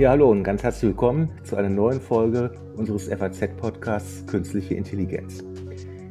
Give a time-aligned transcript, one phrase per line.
[0.00, 5.44] Ja, hallo und ganz herzlich willkommen zu einer neuen Folge unseres FAZ-Podcasts Künstliche Intelligenz.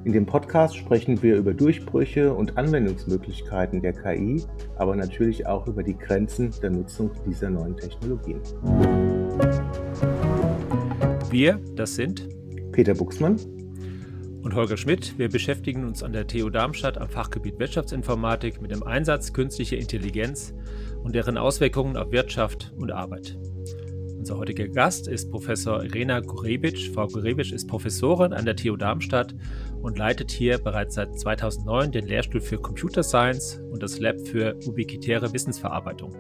[0.04, 4.44] In dem Podcast sprechen wir über Durchbrüche und Anwendungsmöglichkeiten der KI,
[4.76, 8.40] aber natürlich auch über die Grenzen der Nutzung dieser neuen Technologien.
[11.32, 12.30] Wir, das sind
[12.72, 13.38] Peter Buchsmann
[14.44, 15.18] und Holger Schmidt.
[15.18, 20.54] Wir beschäftigen uns an der TU Darmstadt am Fachgebiet Wirtschaftsinformatik mit dem Einsatz künstlicher Intelligenz
[21.04, 23.36] und deren Auswirkungen auf Wirtschaft und Arbeit.
[24.20, 26.92] Unser heutiger Gast ist Professor Irena Gurebic.
[26.94, 29.34] Frau Gurebic ist Professorin an der TU Darmstadt
[29.82, 34.60] und leitet hier bereits seit 2009 den Lehrstuhl für Computer Science und das Lab für
[34.68, 36.14] ubiquitäre Wissensverarbeitung.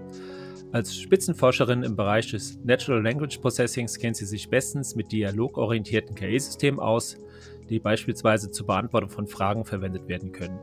[0.72, 6.80] Als Spitzenforscherin im Bereich des Natural Language Processings kennt sie sich bestens mit dialogorientierten KI-Systemen
[6.80, 7.18] aus,
[7.70, 10.60] die beispielsweise zur Beantwortung von Fragen verwendet werden können.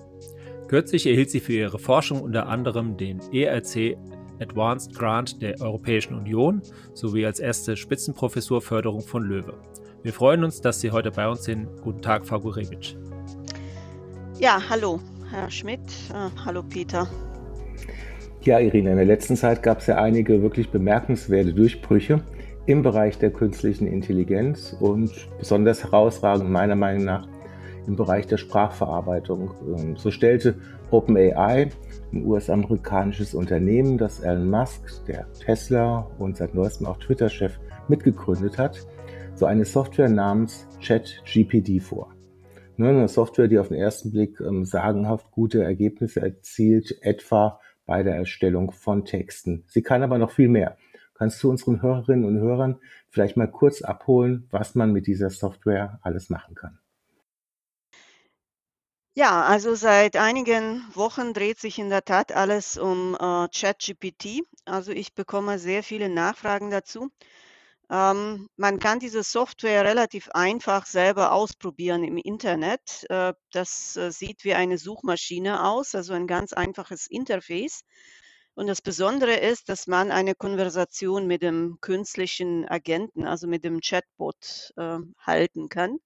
[0.68, 3.98] Kürzlich erhielt sie für ihre Forschung unter anderem den ERC
[4.40, 6.62] Advanced Grant der Europäischen Union
[6.94, 9.54] sowie als erste Spitzenprofessurförderung von Löwe.
[10.02, 11.68] Wir freuen uns, dass Sie heute bei uns sind.
[11.82, 12.94] Guten Tag, Frau Gurewitsch.
[14.38, 15.80] Ja, hallo, Herr Schmidt.
[16.10, 17.08] Äh, hallo, Peter.
[18.42, 22.22] Ja, Irina, in der letzten Zeit gab es ja einige wirklich bemerkenswerte Durchbrüche
[22.66, 27.26] im Bereich der künstlichen Intelligenz und besonders herausragend meiner Meinung nach
[27.86, 29.50] im Bereich der Sprachverarbeitung.
[29.76, 30.56] Ähm, so stellte
[30.90, 31.70] OpenAI,
[32.12, 38.86] ein US-amerikanisches Unternehmen, das Elon Musk, der Tesla und seit neuestem auch Twitter-Chef mitgegründet hat,
[39.34, 42.14] so eine Software namens ChatGPT vor.
[42.78, 48.02] Ne, eine Software, die auf den ersten Blick ähm, sagenhaft gute Ergebnisse erzielt, etwa bei
[48.02, 49.64] der Erstellung von Texten.
[49.66, 50.76] Sie kann aber noch viel mehr.
[51.14, 52.76] Kannst du unseren Hörerinnen und Hörern
[53.08, 56.78] vielleicht mal kurz abholen, was man mit dieser Software alles machen kann?
[59.18, 64.42] Ja, also seit einigen Wochen dreht sich in der Tat alles um äh, ChatGPT.
[64.66, 67.08] Also ich bekomme sehr viele Nachfragen dazu.
[67.90, 73.06] Ähm, man kann diese Software relativ einfach selber ausprobieren im Internet.
[73.10, 77.82] Äh, das äh, sieht wie eine Suchmaschine aus, also ein ganz einfaches Interface.
[78.54, 83.80] Und das Besondere ist, dass man eine Konversation mit dem künstlichen Agenten, also mit dem
[83.80, 85.98] Chatbot, äh, halten kann.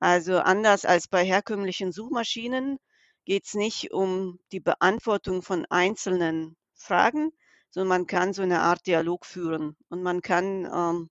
[0.00, 2.78] Also anders als bei herkömmlichen Suchmaschinen
[3.24, 7.30] geht es nicht um die Beantwortung von einzelnen Fragen,
[7.70, 11.10] sondern man kann so eine Art Dialog führen und man kann ähm,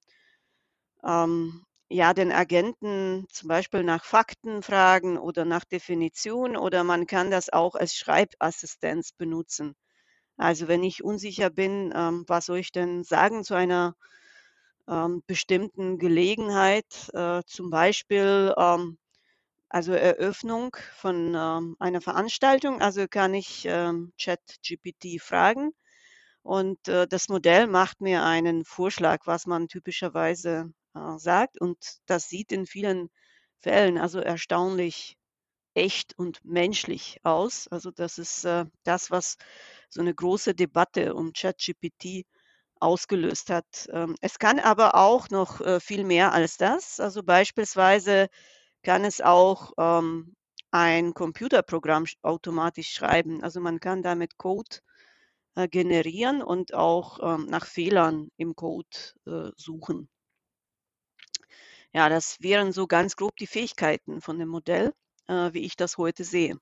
[1.03, 7.31] ähm, ja den Agenten zum Beispiel nach Fakten fragen oder nach Definition oder man kann
[7.31, 9.75] das auch als Schreibassistenz benutzen.
[10.37, 13.95] Also wenn ich unsicher bin, ähm, was soll ich denn sagen zu einer
[14.87, 18.97] ähm, bestimmten Gelegenheit, äh, zum Beispiel ähm,
[19.69, 22.81] also Eröffnung von ähm, einer Veranstaltung.
[22.81, 25.71] Also kann ich ähm, ChatGPT fragen
[26.43, 32.29] und äh, das Modell macht mir einen Vorschlag, was man typischerweise äh, sagt und das
[32.29, 33.09] sieht in vielen
[33.59, 35.17] Fällen also erstaunlich
[35.75, 37.67] echt und menschlich aus.
[37.69, 39.37] Also das ist äh, das, was
[39.89, 42.25] so eine große Debatte um ChatGPT
[42.83, 43.87] ausgelöst hat.
[43.91, 46.99] Ähm, es kann aber auch noch äh, viel mehr als das.
[46.99, 48.27] Also beispielsweise
[48.83, 50.35] kann es auch ähm,
[50.71, 53.43] ein Computerprogramm automatisch schreiben.
[53.43, 54.79] Also man kann damit Code
[55.55, 58.87] äh, generieren und auch ähm, nach Fehlern im Code
[59.25, 60.09] äh, suchen.
[61.93, 64.93] Ja, das wären so ganz grob die Fähigkeiten von dem Modell,
[65.27, 66.57] wie ich das heute sehe.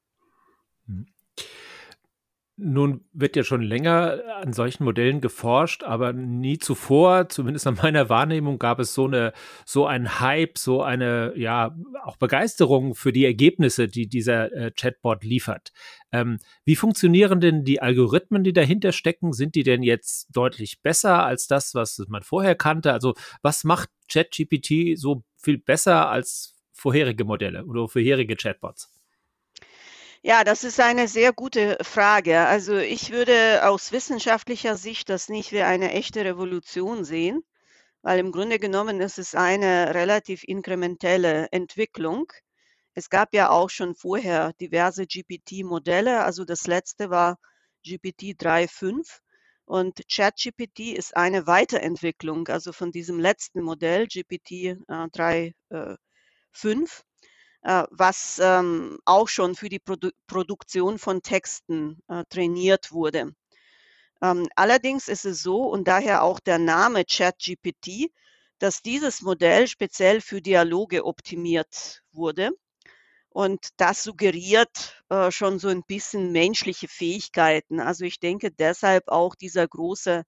[2.63, 8.07] Nun wird ja schon länger an solchen Modellen geforscht, aber nie zuvor, zumindest nach meiner
[8.07, 9.33] Wahrnehmung, gab es so eine,
[9.66, 15.23] so einen Hype, so eine, ja, auch Begeisterung für die Ergebnisse, die dieser äh, Chatbot
[15.23, 15.71] liefert.
[16.11, 19.33] Ähm, wie funktionieren denn die Algorithmen, die dahinter stecken?
[19.33, 22.94] Sind die denn jetzt deutlich besser als das, was man vorher kannte?
[22.94, 29.00] Also was macht ChatGPT so viel besser als vorherige Modelle oder vorherige Chatbots?
[30.23, 32.39] Ja, das ist eine sehr gute Frage.
[32.47, 37.44] Also ich würde aus wissenschaftlicher Sicht das nicht wie eine echte Revolution sehen,
[38.03, 42.31] weil im Grunde genommen ist es eine relativ inkrementelle Entwicklung.
[42.95, 46.24] Es gab ja auch schon vorher diverse GPT-Modelle.
[46.24, 47.38] Also das letzte war
[47.83, 49.21] GPT 3.5
[49.65, 54.75] und ChatGPT ist eine Weiterentwicklung, also von diesem letzten Modell GPT äh,
[55.09, 55.95] 3.5
[56.53, 57.11] äh,
[57.63, 63.34] was ähm, auch schon für die Produ Produktion von Texten äh, trainiert wurde.
[64.22, 68.12] Ähm, allerdings ist es so und daher auch der Name ChatGPT,
[68.60, 72.52] dass dieses Modell speziell für Dialoge optimiert wurde.
[73.30, 77.80] Und das suggeriert äh, schon so ein bisschen menschliche Fähigkeiten.
[77.80, 80.24] Also ich denke deshalb auch dieser große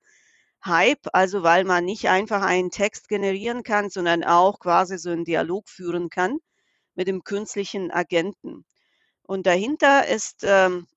[0.66, 5.26] Hype, also weil man nicht einfach einen Text generieren kann, sondern auch quasi so einen
[5.26, 6.40] Dialog führen kann
[6.95, 8.66] mit dem künstlichen Agenten.
[9.24, 10.88] Und dahinter ist ähm,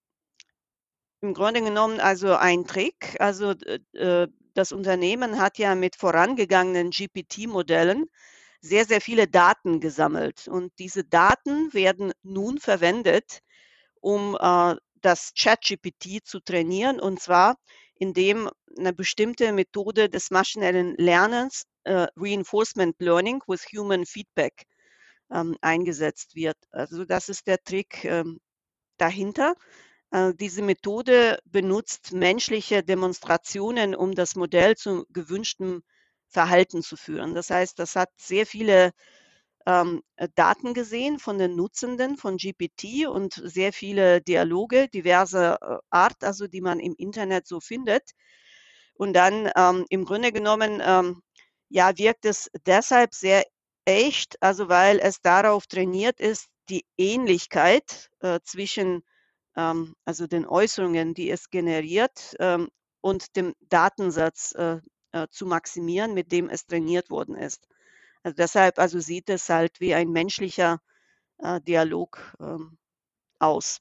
[1.20, 3.16] im Grunde genommen also ein Trick.
[3.20, 3.54] Also
[3.94, 8.06] äh, das Unternehmen hat ja mit vorangegangenen GPT-Modellen
[8.60, 10.48] sehr, sehr viele Daten gesammelt.
[10.48, 13.40] Und diese Daten werden nun verwendet,
[14.00, 17.00] um äh, das ChatGPT zu trainieren.
[17.00, 17.56] Und zwar
[17.98, 24.66] indem eine bestimmte Methode des maschinellen Lernens, äh, Reinforcement Learning with Human Feedback,
[25.32, 26.56] ähm, eingesetzt wird.
[26.70, 28.40] Also das ist der Trick ähm,
[28.98, 29.54] dahinter.
[30.10, 35.82] Äh, diese Methode benutzt menschliche Demonstrationen, um das Modell zu gewünschtem
[36.28, 37.34] Verhalten zu führen.
[37.34, 38.92] Das heißt, das hat sehr viele
[39.66, 40.02] ähm,
[40.36, 46.46] Daten gesehen von den Nutzenden von GPT und sehr viele Dialoge diverser äh, Art, also
[46.46, 48.12] die man im Internet so findet.
[48.94, 51.22] Und dann ähm, im Grunde genommen, ähm,
[51.68, 53.44] ja, wirkt es deshalb sehr
[53.86, 59.02] echt, also weil es darauf trainiert ist, die Ähnlichkeit äh, zwischen
[59.56, 62.68] ähm, also den Äußerungen, die es generiert, ähm,
[63.00, 64.80] und dem Datensatz äh,
[65.12, 67.68] äh, zu maximieren, mit dem es trainiert worden ist.
[68.22, 70.80] Also deshalb also sieht es halt wie ein menschlicher
[71.38, 72.76] äh, Dialog ähm,
[73.38, 73.80] aus.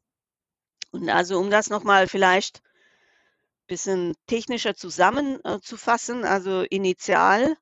[0.92, 7.57] Und also um das nochmal vielleicht ein bisschen technischer zusammenzufassen, äh, also initial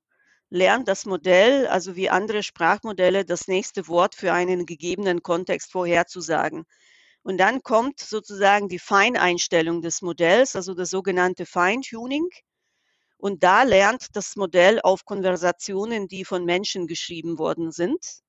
[0.53, 6.65] lernt das Modell, also wie andere Sprachmodelle, das nächste Wort für einen gegebenen Kontext vorherzusagen.
[7.23, 12.29] Und dann kommt sozusagen die Feineinstellung des Modells, also das sogenannte Feintuning.
[13.17, 18.19] Und da lernt das Modell auf Konversationen, die von Menschen geschrieben worden sind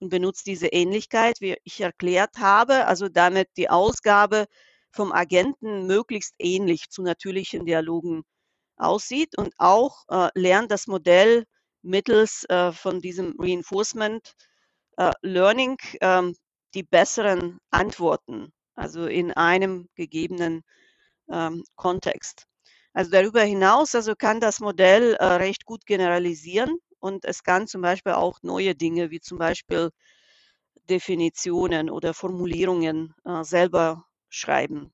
[0.00, 4.46] und benutzt diese Ähnlichkeit, wie ich erklärt habe, also damit die Ausgabe
[4.90, 8.24] vom Agenten möglichst ähnlich zu natürlichen Dialogen
[8.76, 11.44] aussieht und auch äh, lernt das Modell
[11.82, 14.34] mittels äh, von diesem Reinforcement
[14.96, 16.34] äh, Learning ähm,
[16.74, 20.62] die besseren Antworten, also in einem gegebenen
[21.30, 22.46] ähm, Kontext.
[22.92, 27.82] Also darüber hinaus also kann das Modell äh, recht gut generalisieren und es kann zum
[27.82, 29.90] Beispiel auch neue Dinge wie zum Beispiel
[30.88, 34.92] Definitionen oder Formulierungen äh, selber schreiben.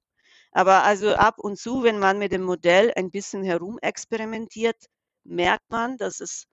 [0.52, 4.76] Aber also ab und zu, wenn man mit dem Modell ein bisschen herumexperimentiert,
[5.24, 6.46] merkt man, dass es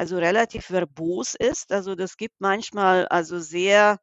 [0.00, 1.72] also relativ verbos ist.
[1.72, 3.98] Also das gibt manchmal also sehr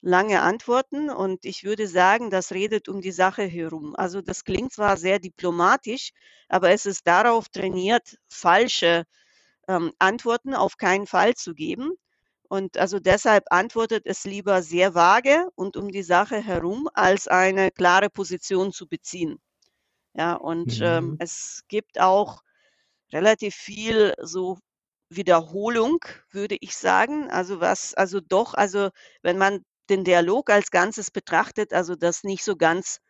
[0.00, 3.94] lange Antworten und ich würde sagen, das redet um die Sache herum.
[3.96, 6.12] Also das klingt zwar sehr diplomatisch,
[6.48, 9.04] aber es ist darauf trainiert, falsche
[9.68, 11.90] ähm, Antworten auf keinen Fall zu geben.
[12.48, 17.70] Und also deshalb antwortet es lieber sehr vage und um die Sache herum, als eine
[17.70, 19.38] klare Position zu beziehen.
[20.14, 21.10] Ja, und ähm, mhm.
[21.10, 22.42] ähm, es gibt auch
[23.12, 24.56] relativ viel so
[25.10, 25.98] Wiederholung,
[26.30, 27.30] würde ich sagen.
[27.30, 28.90] Also was, also doch, also
[29.22, 33.00] wenn man den Dialog als Ganzes betrachtet, also das nicht so ganz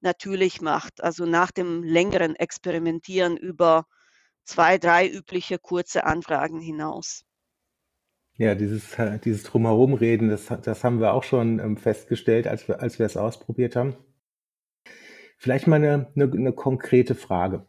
[0.00, 1.02] natürlich macht.
[1.02, 3.86] Also nach dem längeren Experimentieren über
[4.44, 7.24] zwei, drei übliche kurze Anfragen hinaus.
[8.38, 8.94] Ja, dieses,
[9.24, 13.16] dieses Drumherumreden, das, das haben wir auch schon ähm, festgestellt, als wir, als wir es
[13.16, 13.96] ausprobiert haben.
[15.38, 17.66] Vielleicht mal eine, eine, eine konkrete Frage.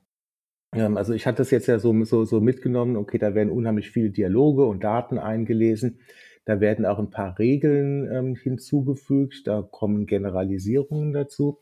[0.77, 3.91] Ähm, also ich hatte das jetzt ja so, so, so mitgenommen, okay, da werden unheimlich
[3.91, 5.99] viele Dialoge und Daten eingelesen.
[6.45, 11.59] Da werden auch ein paar Regeln ähm, hinzugefügt, da kommen Generalisierungen dazu.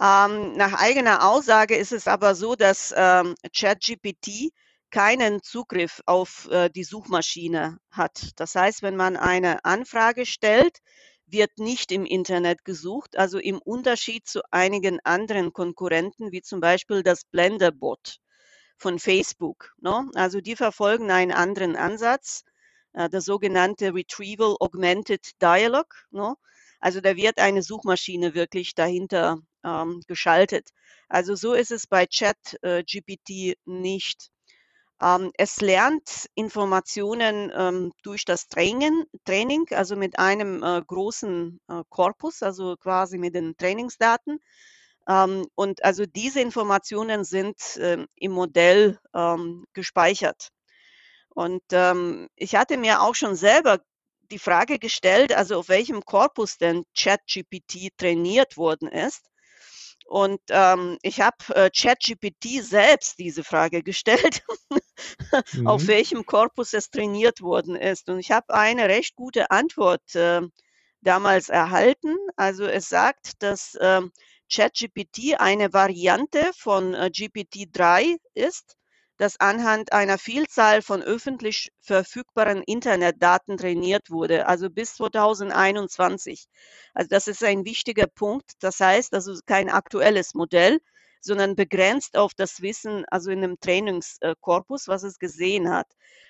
[0.00, 4.52] Ähm, nach eigener Aussage ist es aber so, dass ähm, ChatGPT
[4.90, 8.30] keinen Zugriff auf äh, die Suchmaschine hat.
[8.36, 10.78] Das heißt, wenn man eine Anfrage stellt,
[11.26, 17.02] wird nicht im Internet gesucht, also im Unterschied zu einigen anderen Konkurrenten, wie zum Beispiel
[17.02, 18.18] das Blenderbot
[18.78, 19.74] von Facebook.
[19.80, 20.08] Ne?
[20.14, 22.44] Also die verfolgen einen anderen Ansatz,
[22.98, 25.94] äh, das sogenannte Retrieval Augmented Dialogue.
[26.10, 26.34] Ne?
[26.80, 30.70] Also da wird eine Suchmaschine wirklich dahinter ähm, geschaltet.
[31.08, 34.30] Also so ist es bei ChatGPT äh, nicht.
[35.00, 41.82] Ähm, es lernt Informationen ähm, durch das Training, Training, also mit einem äh, großen äh,
[41.88, 44.40] Korpus, also quasi mit den Trainingsdaten.
[45.08, 50.50] Ähm, und also diese Informationen sind ähm, im Modell ähm, gespeichert.
[51.38, 53.78] Und ähm, ich hatte mir auch schon selber
[54.32, 59.24] die Frage gestellt, also auf welchem Korpus denn ChatGPT trainiert worden ist.
[60.04, 64.42] Und ähm, ich habe äh, ChatGPT selbst diese Frage gestellt,
[65.52, 65.68] mhm.
[65.68, 68.08] auf welchem Korpus es trainiert worden ist.
[68.08, 70.40] Und ich habe eine recht gute Antwort äh,
[71.02, 72.16] damals erhalten.
[72.34, 74.00] Also es sagt, dass äh,
[74.52, 78.77] ChatGPT eine Variante von äh, GPT-3 ist
[79.18, 86.46] das anhand einer Vielzahl von öffentlich verfügbaren Internetdaten trainiert wurde, also bis 2021.
[86.94, 88.52] Also das ist ein wichtiger Punkt.
[88.60, 90.78] Das heißt, also kein aktuelles Modell,
[91.20, 95.88] sondern begrenzt auf das Wissen, also in einem Trainingskorpus, was es gesehen hat.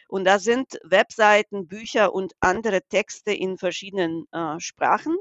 [0.08, 5.16] Und da sind Webseiten, Bücher und andere Texte in verschiedenen äh, Sprachen.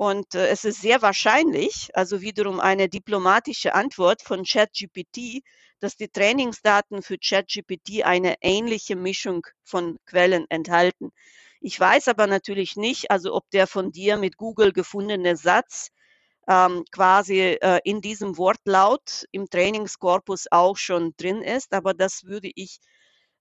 [0.00, 5.42] Und äh, es ist sehr wahrscheinlich, also wiederum eine diplomatische Antwort von ChatGPT,
[5.78, 11.10] dass die Trainingsdaten für ChatGPT eine ähnliche Mischung von Quellen enthalten.
[11.60, 15.90] Ich weiß aber natürlich nicht, also ob der von dir mit Google gefundene Satz
[16.48, 22.50] ähm, quasi äh, in diesem Wortlaut im Trainingskorpus auch schon drin ist, aber das würde
[22.54, 22.78] ich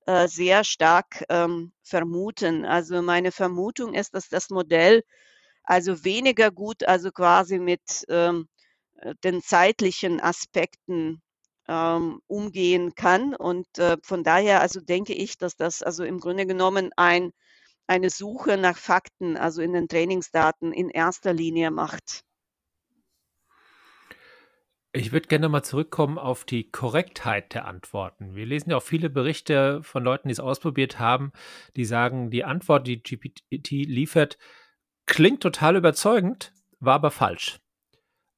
[0.07, 2.65] äh, sehr stark ähm, vermuten.
[2.65, 5.03] Also meine Vermutung ist, dass das Modell
[5.69, 8.47] also weniger gut, also quasi mit ähm,
[9.01, 11.21] äh, den zeitlichen Aspekten
[11.67, 13.35] ähm, umgehen kann.
[13.35, 17.31] Und äh, von daher, also denke ich, dass das also im Grunde genommen ein,
[17.85, 22.23] eine Suche nach Fakten, also in den Trainingsdaten in erster Linie macht.
[24.91, 28.33] Ich würde gerne mal zurückkommen auf die Korrektheit der Antworten.
[28.33, 31.31] Wir lesen ja auch viele Berichte von Leuten, die es ausprobiert haben,
[31.75, 34.39] die sagen, die Antwort, die GPT liefert,
[35.09, 37.59] klingt total überzeugend, war aber falsch.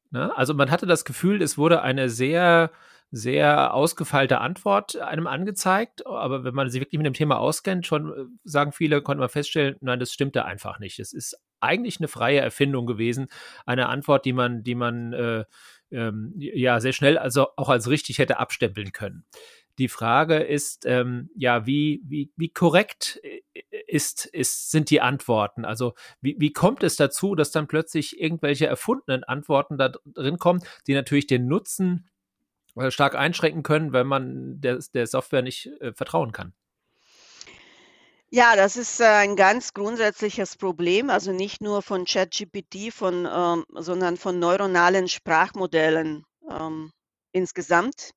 [0.09, 0.35] Ne?
[0.35, 2.71] Also man hatte das Gefühl, es wurde eine sehr
[3.11, 6.05] sehr ausgefeilte Antwort einem angezeigt.
[6.07, 9.29] Aber wenn man sich wirklich mit dem Thema auskennt, schon äh, sagen viele, konnte man
[9.29, 10.97] feststellen, nein, das stimmte einfach nicht.
[10.99, 13.27] Es ist eigentlich eine freie Erfindung gewesen,
[13.65, 15.43] eine Antwort, die man, die man äh,
[15.91, 19.25] ähm, ja sehr schnell also auch als richtig hätte abstempeln können.
[19.77, 23.41] Die Frage ist, ähm, ja, wie, wie, wie korrekt äh,
[23.87, 25.65] ist, ist, sind die Antworten?
[25.65, 30.61] Also, wie, wie kommt es dazu, dass dann plötzlich irgendwelche erfundenen Antworten da drin kommen,
[30.87, 32.09] die natürlich den Nutzen
[32.75, 36.53] äh, stark einschränken können, wenn man der, der Software nicht äh, vertrauen kann.
[38.33, 43.65] Ja, das ist äh, ein ganz grundsätzliches Problem, also nicht nur von ChatGPT, von, ähm,
[43.73, 46.93] sondern von neuronalen Sprachmodellen ähm,
[47.33, 48.11] insgesamt.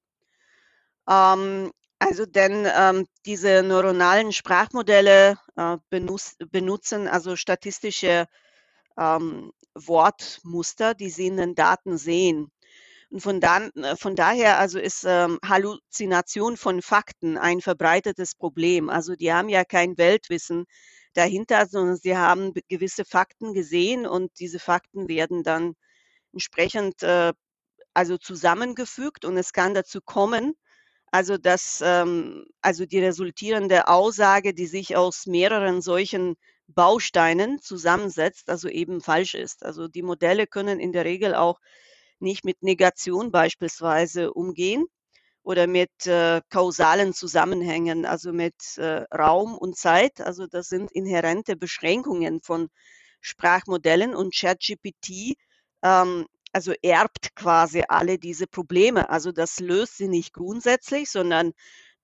[1.08, 8.26] Ähm, also denn ähm, diese neuronalen Sprachmodelle äh, benutz, benutzen also statistische
[8.98, 12.50] ähm, Wortmuster, die sie in den Daten sehen.
[13.10, 18.90] Und von, dann, äh, von daher also ist ähm, Halluzination von Fakten ein verbreitetes Problem.
[18.90, 20.66] Also die haben ja kein Weltwissen
[21.14, 25.74] dahinter, sondern sie haben gewisse Fakten gesehen und diese Fakten werden dann
[26.32, 27.32] entsprechend äh,
[27.94, 30.54] also zusammengefügt und es kann dazu kommen,
[31.14, 36.34] also dass ähm, also die resultierende Aussage, die sich aus mehreren solchen
[36.66, 39.64] Bausteinen zusammensetzt, also eben falsch ist.
[39.64, 41.60] Also die Modelle können in der Regel auch
[42.18, 44.86] nicht mit Negation beispielsweise umgehen
[45.44, 50.20] oder mit äh, kausalen Zusammenhängen, also mit äh, Raum und Zeit.
[50.20, 52.70] Also das sind inhärente Beschränkungen von
[53.20, 55.36] Sprachmodellen und ChatGPT
[55.84, 59.10] ähm, also erbt quasi alle diese Probleme.
[59.10, 61.52] Also das löst sie nicht grundsätzlich, sondern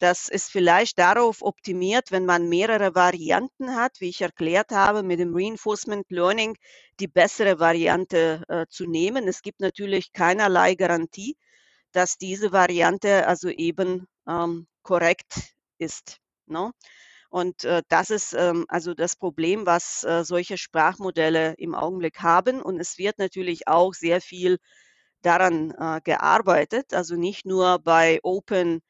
[0.00, 5.20] das ist vielleicht darauf optimiert, wenn man mehrere Varianten hat, wie ich erklärt habe, mit
[5.20, 6.56] dem Reinforcement Learning
[6.98, 9.28] die bessere Variante äh, zu nehmen.
[9.28, 11.36] Es gibt natürlich keinerlei Garantie,
[11.92, 16.18] dass diese Variante also eben ähm, korrekt ist.
[16.46, 16.72] Ne?
[17.30, 22.60] Und äh, das ist ähm, also das Problem, was äh, solche Sprachmodelle im Augenblick haben.
[22.62, 24.58] Und es wird natürlich auch sehr viel
[25.22, 28.80] daran äh, gearbeitet, also nicht nur bei Open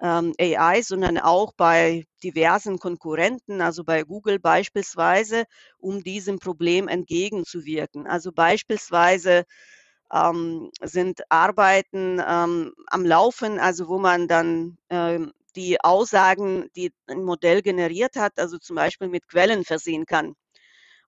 [0.00, 5.44] ähm, AI, sondern auch bei diversen Konkurrenten, also bei Google beispielsweise,
[5.78, 8.06] um diesem Problem entgegenzuwirken.
[8.06, 9.44] Also beispielsweise
[10.12, 17.22] ähm, sind Arbeiten ähm, am Laufen, also wo man dann ähm, die Aussagen, die ein
[17.24, 20.34] Modell generiert hat, also zum Beispiel mit Quellen versehen kann.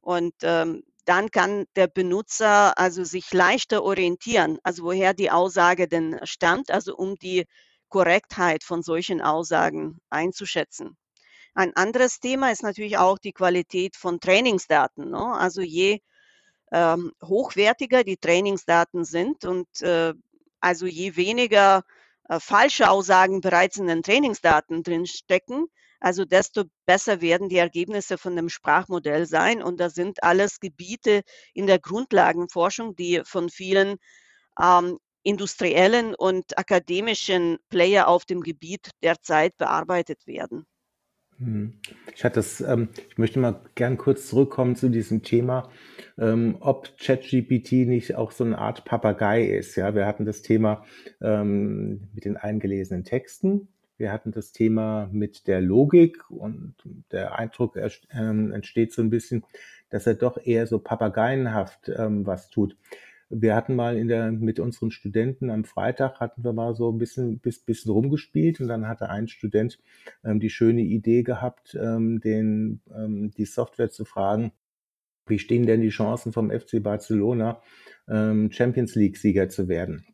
[0.01, 6.19] Und ähm, dann kann der Benutzer also sich leichter orientieren, also woher die Aussage denn
[6.25, 7.47] stammt, also um die
[7.89, 10.97] Korrektheit von solchen Aussagen einzuschätzen.
[11.55, 15.11] Ein anderes Thema ist natürlich auch die Qualität von Trainingsdaten.
[15.11, 15.33] Ne?
[15.33, 16.01] Also je
[16.73, 20.13] ähm, hochwertiger die Trainingsdaten sind und äh,
[20.61, 21.85] also je weniger
[22.39, 25.67] falsche Aussagen bereits in den Trainingsdaten drin stecken,
[26.01, 29.63] also desto besser werden die Ergebnisse von dem Sprachmodell sein.
[29.63, 31.23] Und das sind alles Gebiete
[31.55, 33.97] in der Grundlagenforschung, die von vielen
[34.61, 40.67] ähm, industriellen und akademischen Player auf dem Gebiet derzeit bearbeitet werden.
[41.39, 41.75] Hm.
[42.15, 45.71] Ich hatte das, ähm, ich möchte mal gern kurz zurückkommen zu diesem Thema,
[46.19, 49.77] ähm, ob ChatGPT nicht auch so eine Art Papagei ist.
[49.77, 50.85] Ja, wir hatten das Thema
[51.21, 53.69] ähm, mit den eingelesenen Texten.
[53.99, 56.75] Wir hatten das Thema mit der Logik und
[57.13, 57.79] der Eindruck
[58.11, 59.45] ähm, entsteht so ein bisschen,
[59.91, 62.77] dass er doch eher so papageienhaft ähm, was tut
[63.29, 66.99] wir hatten mal in der, mit unseren Studenten am Freitag hatten wir mal so ein
[66.99, 69.79] bisschen, bis, bisschen rumgespielt und dann hatte ein Student
[70.25, 74.53] ähm, die schöne Idee gehabt, ähm, den, ähm, die Software zu fragen,
[75.27, 77.61] wie stehen denn die Chancen vom FC Barcelona,
[78.09, 80.07] ähm, Champions League Sieger zu werden?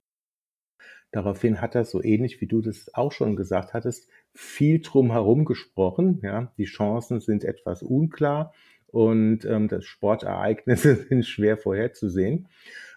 [1.10, 5.44] Daraufhin hat er so ähnlich wie du das auch schon gesagt hattest, viel drum herum
[5.44, 6.20] gesprochen.
[6.22, 8.54] Ja, die Chancen sind etwas unklar
[8.92, 12.46] und ähm, das Sportereignisse sind schwer vorherzusehen.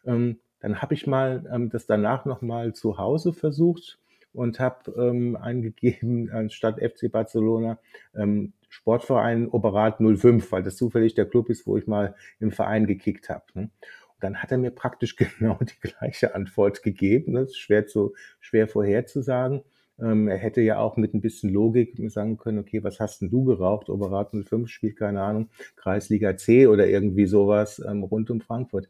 [0.05, 3.97] Ähm, dann habe ich mal ähm, das danach nochmal zu Hause versucht
[4.33, 7.79] und habe ähm, eingegeben, anstatt FC Barcelona,
[8.13, 12.87] ähm, Sportverein Operat 05, weil das zufällig der Club ist, wo ich mal im Verein
[12.87, 13.45] gekickt habe.
[13.53, 13.61] Ne?
[13.61, 17.33] Und dann hat er mir praktisch genau die gleiche Antwort gegeben.
[17.33, 19.63] Das ist schwer, zu, schwer vorherzusagen.
[19.99, 23.29] Ähm, er hätte ja auch mit ein bisschen Logik sagen können, okay, was hast denn
[23.29, 23.89] du geraucht?
[23.89, 28.89] Oberat 05 spielt, keine Ahnung, Kreisliga C oder irgendwie sowas ähm, rund um Frankfurt.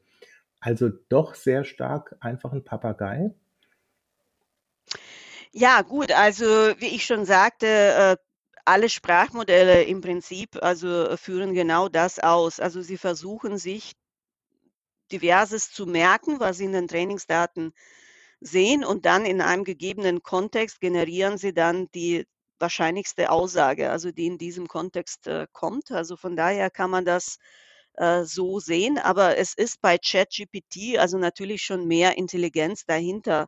[0.59, 3.31] Also doch sehr stark einfach ein Papagei.
[5.51, 8.17] Ja, gut, also wie ich schon sagte, äh,
[8.65, 12.59] alle Sprachmodelle im Prinzip also führen genau das aus.
[12.59, 13.93] Also sie versuchen sich
[15.11, 17.73] diverses zu merken, was in den Trainingsdaten
[18.45, 22.25] sehen und dann in einem gegebenen Kontext generieren sie dann die
[22.59, 25.91] wahrscheinlichste Aussage, also die in diesem Kontext äh, kommt.
[25.91, 27.37] Also von daher kann man das
[27.95, 33.47] äh, so sehen, aber es ist bei ChatGPT also natürlich schon mehr Intelligenz dahinter.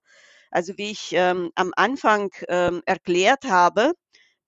[0.52, 3.94] Also wie ich ähm, am Anfang ähm, erklärt habe,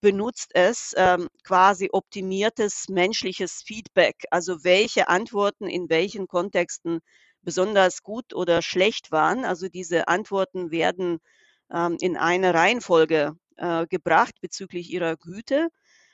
[0.02, 7.02] benutzt es ähm, quasi optimiertes menschliches Feedback, also welche Antworten in welchen Kontexten
[7.42, 9.46] besonders gut oder schlecht waren.
[9.46, 11.20] Also diese Antworten werden
[11.72, 15.70] ähm, in eine Reihenfolge äh, gebracht bezüglich ihrer Güte.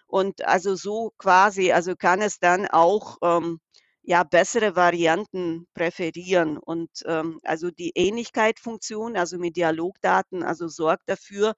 [0.07, 3.59] Und also so quasi, also kann es dann auch ähm,
[4.03, 6.57] ja bessere Varianten präferieren.
[6.57, 11.55] Und ähm, also die Ähnlichkeit-Funktion, also mit Dialogdaten, also sorgt dafür,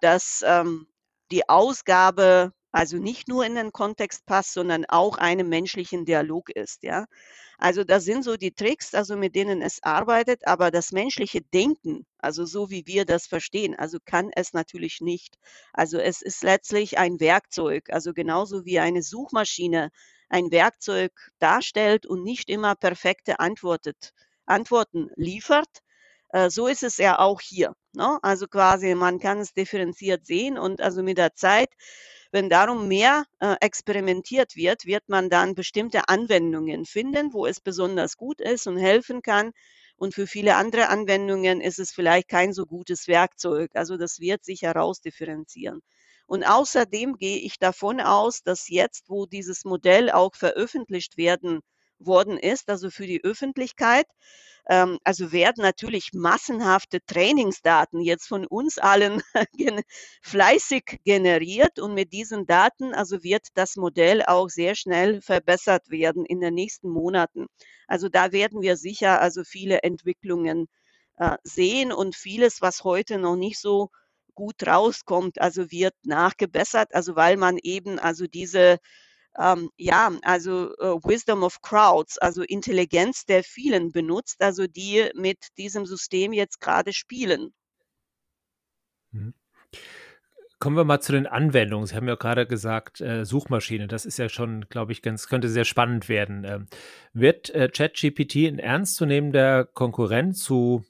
[0.00, 0.86] dass ähm,
[1.30, 6.82] die Ausgabe also nicht nur in den Kontext passt, sondern auch einem menschlichen Dialog ist.
[6.82, 7.06] Ja,
[7.56, 12.04] also das sind so die Tricks, also mit denen es arbeitet, aber das menschliche Denken,
[12.18, 15.38] also so wie wir das verstehen, also kann es natürlich nicht.
[15.72, 19.88] Also es ist letztlich ein Werkzeug, also genauso wie eine Suchmaschine
[20.28, 24.12] ein Werkzeug darstellt und nicht immer perfekte Antwortet,
[24.44, 25.80] Antworten liefert.
[26.28, 27.74] Äh, so ist es ja auch hier.
[27.94, 28.18] Ne?
[28.20, 31.70] Also quasi, man kann es differenziert sehen und also mit der Zeit,
[32.36, 38.18] wenn darum mehr äh, experimentiert wird, wird man dann bestimmte Anwendungen finden, wo es besonders
[38.18, 39.52] gut ist und helfen kann.
[39.96, 43.70] Und für viele andere Anwendungen ist es vielleicht kein so gutes Werkzeug.
[43.72, 45.80] Also das wird sich herausdifferenzieren.
[46.26, 51.62] Und außerdem gehe ich davon aus, dass jetzt, wo dieses Modell auch veröffentlicht werden
[51.98, 54.06] worden ist, also für die Öffentlichkeit,
[54.68, 59.22] ähm, also werden natürlich massenhafte Trainingsdaten jetzt von uns allen
[60.22, 66.26] fleißig generiert und mit diesen Daten, also wird das Modell auch sehr schnell verbessert werden
[66.26, 67.46] in den nächsten Monaten.
[67.86, 70.66] Also da werden wir sicher also viele Entwicklungen
[71.18, 73.90] äh, sehen und vieles, was heute noch nicht so
[74.34, 78.78] gut rauskommt, also wird nachgebessert, also weil man eben also diese
[79.38, 85.38] ähm, ja, also äh, Wisdom of Crowds, also Intelligenz der vielen benutzt, also die mit
[85.58, 87.52] diesem System jetzt gerade spielen.
[89.12, 89.34] Mhm.
[90.58, 91.86] Kommen wir mal zu den Anwendungen.
[91.86, 93.88] Sie haben ja gerade gesagt, äh, Suchmaschine.
[93.88, 96.44] Das ist ja schon, glaube ich, ganz, könnte sehr spannend werden.
[96.44, 96.66] Ähm,
[97.12, 100.82] wird äh, ChatGPT ein ernstzunehmender Konkurrent zu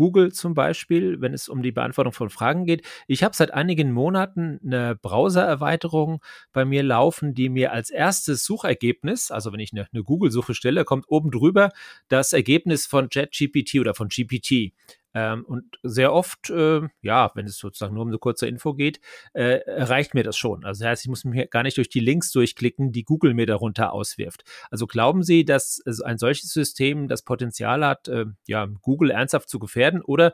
[0.00, 2.86] Google zum Beispiel, wenn es um die Beantwortung von Fragen geht.
[3.06, 6.22] Ich habe seit einigen Monaten eine Browser-Erweiterung
[6.54, 10.86] bei mir laufen, die mir als erstes Suchergebnis, also wenn ich eine, eine Google-Suche stelle,
[10.86, 11.68] kommt oben drüber
[12.08, 14.72] das Ergebnis von ChatGPT oder von GPT.
[15.14, 19.00] Ähm, und sehr oft, äh, ja, wenn es sozusagen nur um eine kurze Info geht,
[19.32, 20.64] äh, reicht mir das schon.
[20.64, 23.46] Also das heißt, ich muss mir gar nicht durch die Links durchklicken, die Google mir
[23.46, 24.44] darunter auswirft.
[24.70, 29.58] Also glauben Sie, dass ein solches System das Potenzial hat, äh, ja, Google ernsthaft zu
[29.58, 30.02] gefährden?
[30.02, 30.32] Oder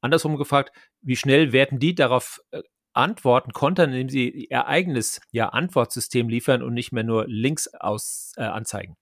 [0.00, 5.48] andersrum gefragt, wie schnell werden die darauf äh, antworten, kontern, indem sie ihr eigenes ja,
[5.50, 8.96] Antwortsystem liefern und nicht mehr nur Links aus, äh, anzeigen?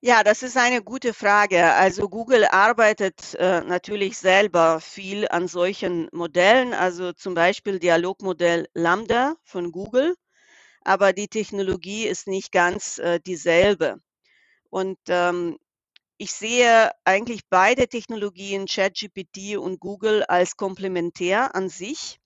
[0.00, 1.72] Ja, das ist eine gute Frage.
[1.74, 9.34] Also Google arbeitet äh, natürlich selber viel an solchen Modellen, also zum Beispiel Dialogmodell Lambda
[9.44, 10.14] von Google,
[10.84, 14.00] aber die Technologie ist nicht ganz äh, dieselbe.
[14.70, 15.58] Und ähm,
[16.18, 22.20] ich sehe eigentlich beide Technologien, ChatGPT und Google, als komplementär an sich.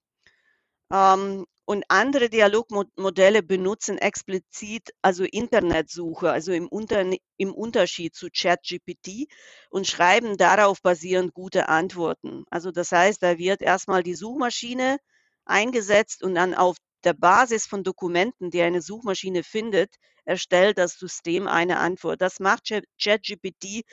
[0.93, 7.05] Ähm, und andere Dialogmodelle benutzen explizit also Internetsuche, also im, Unter
[7.37, 9.29] im Unterschied zu ChatGPT
[9.71, 12.45] und schreiben darauf basierend gute Antworten.
[12.51, 14.99] Also das heißt, da wird erstmal die Suchmaschine
[15.45, 19.95] eingesetzt und dann auf der Basis von Dokumenten, die eine Suchmaschine findet,
[20.25, 22.21] erstellt das System eine Antwort.
[22.21, 22.69] Das macht
[23.01, 23.85] ChatGPT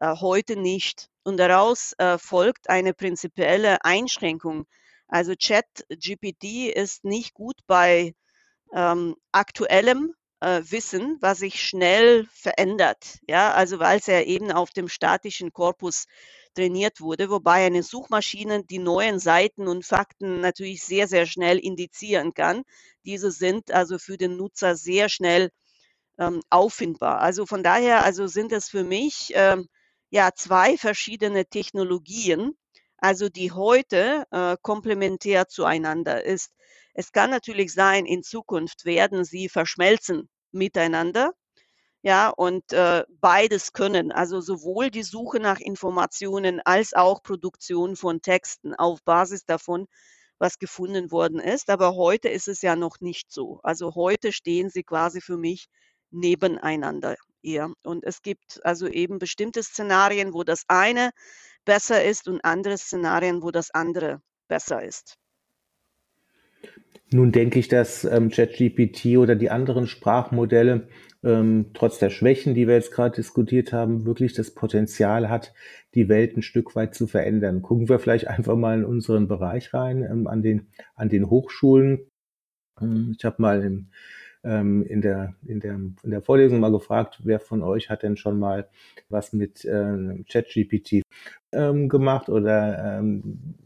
[0.00, 1.08] äh, heute nicht.
[1.22, 4.66] Und daraus äh, folgt eine prinzipielle Einschränkung
[5.08, 8.14] also ChatGPT ist nicht gut bei
[8.74, 13.18] ähm, aktuellem äh, Wissen, was sich schnell verändert.
[13.28, 16.06] Ja, also weil es ja eben auf dem statischen Korpus
[16.54, 22.34] trainiert wurde, wobei eine Suchmaschine die neuen Seiten und Fakten natürlich sehr, sehr schnell indizieren
[22.34, 22.62] kann.
[23.04, 25.50] Diese sind also für den Nutzer sehr schnell
[26.18, 27.20] ähm, auffindbar.
[27.20, 29.68] Also von daher, also sind es für mich ähm,
[30.10, 32.56] ja zwei verschiedene Technologien,
[33.06, 36.50] also die heute äh, komplementär zueinander ist.
[36.92, 41.32] Es kann natürlich sein, in Zukunft werden sie verschmelzen miteinander.
[42.02, 48.22] Ja, und äh, beides können, also sowohl die Suche nach Informationen als auch Produktion von
[48.22, 49.86] Texten auf Basis davon,
[50.40, 51.70] was gefunden worden ist.
[51.70, 53.60] Aber heute ist es ja noch nicht so.
[53.62, 55.68] Also heute stehen sie quasi für mich
[56.10, 57.14] nebeneinander
[57.44, 57.72] eher.
[57.84, 61.12] Und es gibt also eben bestimmte Szenarien, wo das eine
[61.66, 65.18] besser ist und andere Szenarien, wo das andere besser ist.
[67.12, 70.88] Nun denke ich, dass ähm, ChatGPT oder die anderen Sprachmodelle
[71.22, 75.52] ähm, trotz der Schwächen, die wir jetzt gerade diskutiert haben, wirklich das Potenzial hat,
[75.94, 77.62] die Welt ein Stück weit zu verändern.
[77.62, 82.10] Gucken wir vielleicht einfach mal in unseren Bereich rein, ähm, an, den, an den Hochschulen.
[82.80, 83.90] Ähm, ich habe mal im
[84.48, 88.38] in, der, in, der, in der Vorlesung mal gefragt, wer von euch hat denn schon
[88.38, 88.68] mal
[89.08, 91.02] was mit äh, ChatGPT
[91.52, 93.56] ähm, gemacht oder ähm,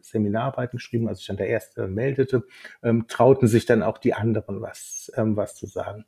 [0.00, 2.44] Seminararbeiten geschrieben, als ich dann der Erste meldete,
[2.82, 6.04] ähm, trauten sich dann auch die anderen was, ähm, was zu sagen.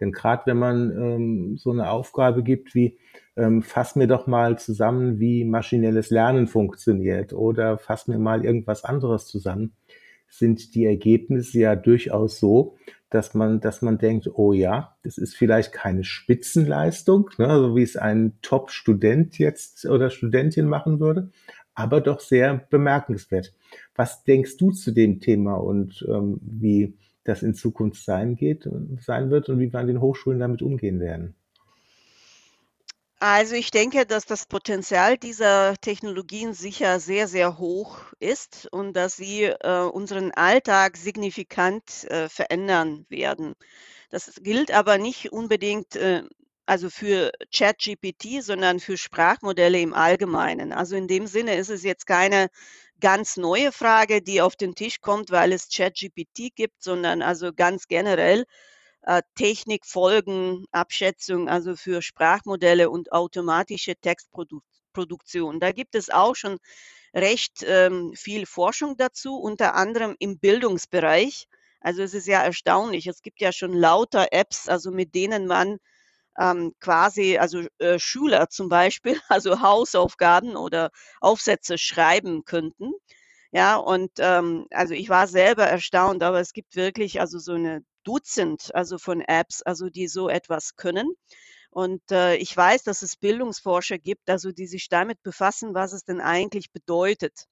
[0.00, 2.98] Denn gerade wenn man ähm, so eine Aufgabe gibt wie,
[3.36, 8.84] ähm, fass mir doch mal zusammen, wie maschinelles Lernen funktioniert oder fass mir mal irgendwas
[8.84, 9.74] anderes zusammen,
[10.28, 12.76] sind die Ergebnisse ja durchaus so,
[13.10, 17.82] dass man, dass man denkt, oh ja, das ist vielleicht keine Spitzenleistung, ne, so wie
[17.82, 21.30] es ein Top-Student jetzt oder Studentin machen würde,
[21.74, 23.54] aber doch sehr bemerkenswert.
[23.94, 28.68] Was denkst du zu dem Thema und ähm, wie das in Zukunft sein geht,
[29.00, 31.34] sein wird und wie wir an den Hochschulen damit umgehen werden?
[33.20, 39.16] Also ich denke, dass das Potenzial dieser Technologien sicher sehr, sehr hoch ist und dass
[39.16, 43.54] sie äh, unseren Alltag signifikant äh, verändern werden.
[44.10, 46.22] Das gilt aber nicht unbedingt äh,
[46.66, 50.72] also für ChatGPT, sondern für Sprachmodelle im Allgemeinen.
[50.72, 52.48] Also in dem Sinne ist es jetzt keine
[53.00, 57.88] ganz neue Frage, die auf den Tisch kommt, weil es ChatGPT gibt, sondern also ganz
[57.88, 58.44] generell
[59.08, 65.60] äh, Technikfolgenabschätzung, also für Sprachmodelle und automatische Textproduktion.
[65.60, 66.58] Da gibt es auch schon
[67.14, 71.48] recht ähm, viel Forschung dazu, unter anderem im Bildungsbereich.
[71.80, 73.06] Also es ist ja erstaunlich.
[73.06, 75.78] Es gibt ja schon lauter Apps, also mit denen man
[76.38, 80.90] ähm, quasi, also äh, Schüler zum Beispiel, also Hausaufgaben oder
[81.22, 82.92] Aufsätze schreiben könnten.
[83.52, 87.82] Ja, und ähm, also ich war selber erstaunt, aber es gibt wirklich also so eine
[88.08, 91.12] Dutzend also von Apps, also die so etwas können.
[91.70, 96.04] Und äh, ich weiß, dass es Bildungsforscher gibt, also die sich damit befassen, was es
[96.04, 97.44] denn eigentlich bedeutet.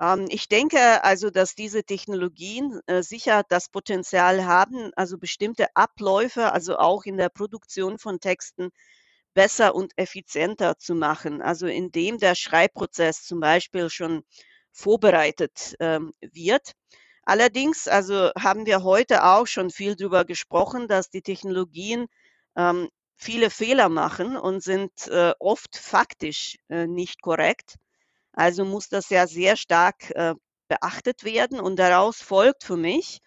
[0.00, 6.52] Ähm, ich denke also, dass diese Technologien äh, sicher das Potenzial haben, also bestimmte Abläufe,
[6.52, 8.70] also auch in der Produktion von Texten
[9.34, 11.42] besser und effizienter zu machen.
[11.42, 14.22] Also indem der Schreibprozess zum Beispiel schon
[14.72, 16.72] vorbereitet ähm, wird.
[17.26, 22.06] Allerdings, also haben wir heute auch schon viel darüber gesprochen, dass die Technologien
[22.56, 27.76] ähm, viele Fehler machen und sind äh, oft faktisch äh, nicht korrekt.
[28.32, 30.34] Also muss das ja sehr stark äh,
[30.68, 33.20] beachtet werden und daraus folgt für mich,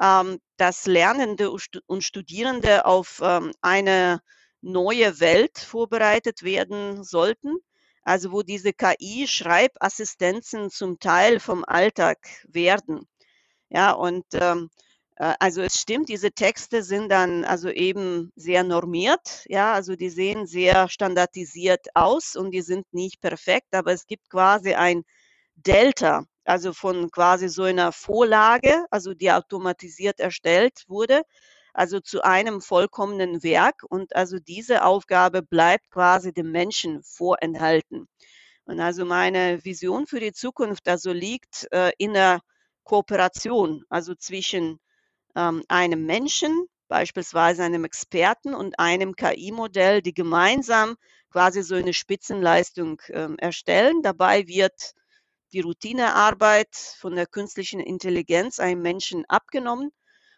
[0.00, 1.50] ähm, dass Lernende
[1.86, 4.20] und Studierende auf ähm, eine
[4.60, 7.56] neue Welt vorbereitet werden sollten,
[8.04, 13.08] also wo diese KI-Schreibassistenzen zum Teil vom Alltag werden.
[13.74, 14.68] Ja, und ähm,
[15.16, 20.10] äh, also es stimmt, diese Texte sind dann also eben sehr normiert, ja, also die
[20.10, 25.04] sehen sehr standardisiert aus und die sind nicht perfekt, aber es gibt quasi ein
[25.56, 31.22] Delta, also von quasi so einer Vorlage, also die automatisiert erstellt wurde,
[31.72, 38.06] also zu einem vollkommenen Werk und also diese Aufgabe bleibt quasi dem Menschen vorenthalten.
[38.64, 42.40] Und also meine Vision für die Zukunft also liegt äh, in der
[42.84, 44.78] Kooperation, also zwischen
[45.36, 50.96] ähm, einem Menschen, beispielsweise einem Experten und einem KI-Modell, die gemeinsam
[51.30, 54.02] quasi so eine Spitzenleistung ähm, erstellen.
[54.02, 54.92] Dabei wird
[55.52, 59.90] die Routinearbeit von der künstlichen Intelligenz einem Menschen abgenommen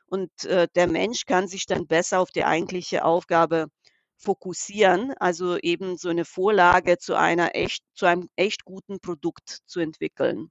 [0.07, 3.69] und äh, der Mensch kann sich dann besser auf die eigentliche Aufgabe
[4.17, 9.81] fokussieren, also eben so eine Vorlage zu einer echt, zu einem echt guten Produkt zu
[9.81, 10.51] entwickeln.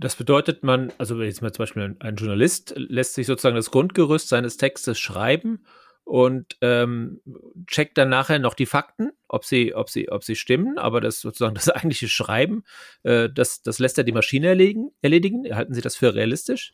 [0.00, 4.30] Das bedeutet, man, also jetzt mal zum Beispiel ein Journalist lässt sich sozusagen das Grundgerüst
[4.30, 5.66] seines Textes schreiben
[6.04, 7.20] und ähm,
[7.66, 11.20] checkt dann nachher noch die Fakten, ob sie, ob sie, ob sie stimmen, aber das
[11.20, 12.64] sozusagen das eigentliche Schreiben,
[13.02, 15.54] äh, das, das lässt er die Maschine erledigen, erledigen.
[15.54, 16.72] Halten Sie das für realistisch?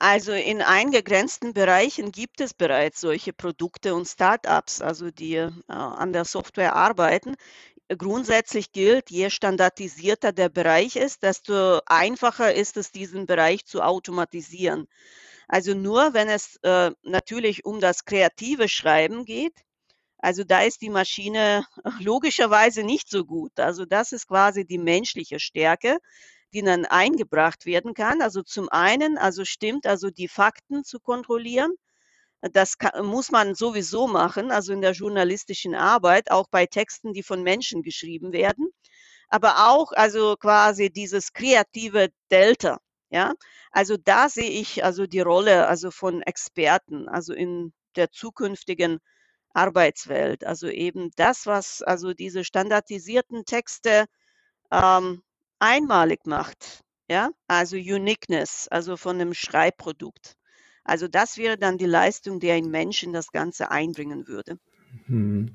[0.00, 6.12] Also in eingegrenzten Bereichen gibt es bereits solche Produkte und Startups, also die äh, an
[6.12, 7.36] der Software arbeiten
[7.96, 14.86] grundsätzlich gilt, je standardisierter der Bereich ist, desto einfacher ist es, diesen Bereich zu automatisieren.
[15.48, 19.54] Also nur, wenn es äh, natürlich um das kreative Schreiben geht,
[20.18, 21.66] also da ist die Maschine
[22.00, 23.58] logischerweise nicht so gut.
[23.58, 25.98] Also das ist quasi die menschliche Stärke,
[26.54, 28.22] die dann eingebracht werden kann.
[28.22, 31.74] Also zum einen, also stimmt, also die Fakten zu kontrollieren.
[32.52, 37.22] Das kann, muss man sowieso machen, also in der journalistischen Arbeit, auch bei Texten, die
[37.22, 38.68] von Menschen geschrieben werden.
[39.28, 42.80] Aber auch, also quasi dieses kreative Delta.
[43.10, 43.34] Ja,
[43.70, 49.00] also da sehe ich also die Rolle also von Experten, also in der zukünftigen
[49.54, 50.44] Arbeitswelt.
[50.44, 54.06] Also eben das, was also diese standardisierten Texte
[54.70, 55.22] ähm,
[55.58, 56.80] einmalig macht.
[57.08, 60.36] Ja, also Uniqueness, also von einem Schreibprodukt.
[60.84, 64.58] Also das wäre dann die Leistung, die ein Mensch in das Ganze einbringen würde.
[65.06, 65.50] Hm.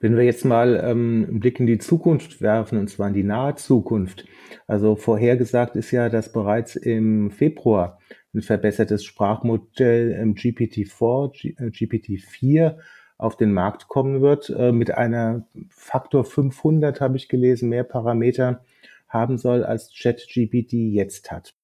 [0.00, 3.22] Wenn wir jetzt mal ähm, einen Blick in die Zukunft werfen, und zwar in die
[3.22, 4.26] nahe Zukunft.
[4.66, 7.98] Also vorhergesagt ist ja, dass bereits im Februar
[8.34, 12.76] ein verbessertes Sprachmodell im GPT-4, GPT-4
[13.16, 18.64] auf den Markt kommen wird, äh, mit einer Faktor 500, habe ich gelesen, mehr Parameter
[19.08, 21.54] haben soll, als ChatGPT jetzt hat.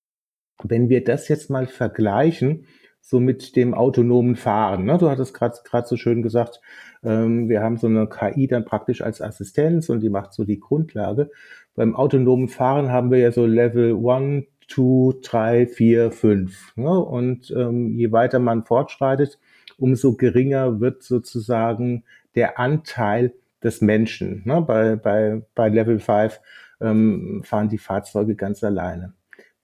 [0.62, 2.67] Wenn wir das jetzt mal vergleichen
[3.03, 4.85] so mit dem autonomen Fahren.
[4.85, 4.97] Ne?
[4.97, 6.61] Du hattest gerade so schön gesagt,
[7.03, 10.61] ähm, wir haben so eine KI dann praktisch als Assistenz und die macht so die
[10.61, 11.31] Grundlage.
[11.75, 16.77] Beim autonomen Fahren haben wir ja so Level 1, 2, 3, 4, 5.
[16.77, 16.99] Ne?
[17.01, 19.38] Und ähm, je weiter man fortschreitet,
[19.79, 22.05] umso geringer wird sozusagen
[22.37, 24.43] der Anteil des Menschen.
[24.45, 24.62] Ne?
[24.62, 26.41] Bei, bei, bei Level 5
[26.81, 29.12] ähm, fahren die Fahrzeuge ganz alleine.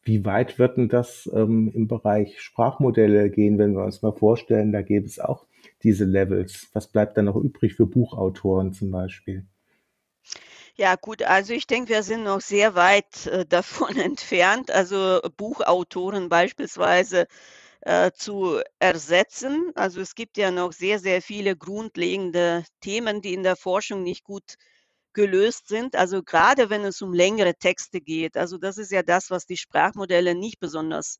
[0.08, 4.72] Wie weit wird denn das ähm, im Bereich Sprachmodelle gehen, wenn wir uns mal vorstellen,
[4.72, 5.44] da gäbe es auch
[5.82, 6.70] diese Levels?
[6.72, 9.46] Was bleibt dann noch übrig für Buchautoren zum Beispiel?
[10.76, 16.30] Ja, gut, also ich denke, wir sind noch sehr weit äh, davon entfernt, also Buchautoren
[16.30, 17.26] beispielsweise
[17.82, 19.72] äh, zu ersetzen.
[19.74, 24.24] Also es gibt ja noch sehr, sehr viele grundlegende Themen, die in der Forschung nicht
[24.24, 24.56] gut
[25.18, 25.96] gelöst sind.
[25.96, 28.36] Also gerade wenn es um längere Texte geht.
[28.36, 31.18] Also das ist ja das, was die Sprachmodelle nicht besonders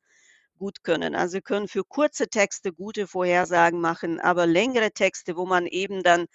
[0.57, 1.15] gut können.
[1.15, 6.01] Also sie können für kurze Texte gute Vorhersagen machen, aber längere Texte, wo man eben
[6.01, 6.27] dann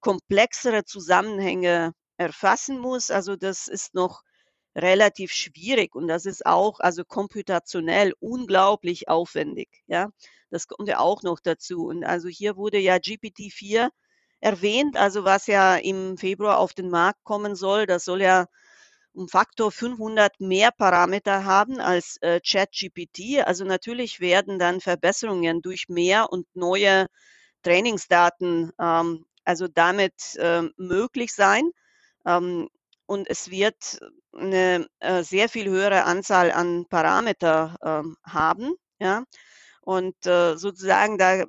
[0.00, 3.10] komplexere Zusammenhänge erfassen muss.
[3.10, 4.22] Also das ist noch
[4.74, 9.68] relativ schwierig und das ist auch also komputationell unglaublich aufwendig.
[9.88, 10.08] Ja,
[10.48, 11.84] das kommt ja auch noch dazu.
[11.84, 13.90] Und also hier wurde ja GPT-4
[14.40, 17.86] erwähnt, also was ja im Februar auf den Markt kommen soll.
[17.86, 18.46] Das soll ja
[19.12, 23.44] um Faktor 500 mehr Parameter haben als äh, ChatGPT.
[23.44, 27.06] Also natürlich werden dann Verbesserungen durch mehr und neue
[27.62, 31.70] Trainingsdaten ähm, also damit äh, möglich sein.
[32.26, 32.68] Ähm,
[33.06, 33.98] und es wird
[34.32, 38.74] eine äh, sehr viel höhere Anzahl an Parameter ähm, haben.
[39.00, 39.24] Ja?
[39.82, 41.46] Und äh, sozusagen da äh,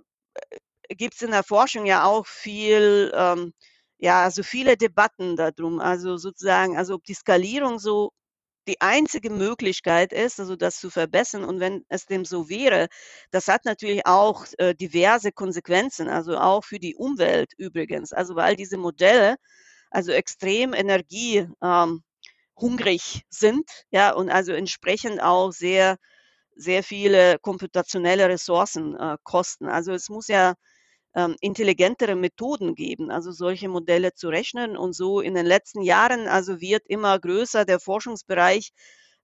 [0.96, 3.54] gibt es in der Forschung ja auch viel, ähm,
[4.00, 5.80] ja, also viele Debatten darum.
[5.80, 8.12] Also sozusagen, also ob die Skalierung so
[8.68, 11.44] die einzige Möglichkeit ist, also das zu verbessern.
[11.44, 12.88] Und wenn es dem so wäre,
[13.32, 18.14] das hat natürlich auch äh, diverse Konsequenzen, also auch für die Umwelt übrigens.
[18.14, 19.38] Also weil diese Modelle
[19.92, 25.98] also extrem energiehungrig ähm, sind, ja, und also entsprechend auch sehr,
[26.56, 29.68] sehr viele komputationelle Ressourcen äh, kosten.
[29.68, 30.54] Also es muss ja
[31.16, 34.78] ähm, intelligentere Methoden geben, also solche Modelle zu rechnen.
[34.78, 38.72] Und so in den letzten Jahren, also wird immer größer der Forschungsbereich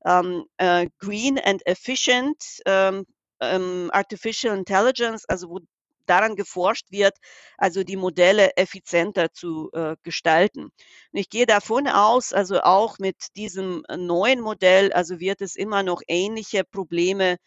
[0.05, 3.05] ähm, äh, Green and Efficient ähm,
[3.39, 5.59] ähm, Artificial Intelligence, also wo
[6.05, 7.15] daran geforscht wird,
[7.57, 10.63] also die Modelle effizienter zu äh, gestalten.
[10.63, 10.73] Und
[11.11, 16.01] ich gehe davon aus, also auch mit diesem neuen Modell, also wird es immer noch
[16.07, 17.37] ähnliche Probleme äh,